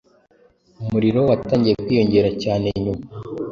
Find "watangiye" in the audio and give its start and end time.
1.29-1.75